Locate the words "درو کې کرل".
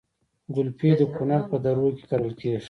1.65-2.31